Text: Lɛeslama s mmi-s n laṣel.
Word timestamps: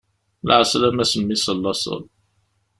Lɛeslama 0.47 1.05
s 1.11 1.13
mmi-s 1.19 1.45
n 1.55 1.57
laṣel. 1.63 2.01